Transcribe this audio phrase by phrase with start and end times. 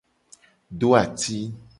[0.79, 1.39] Do ati.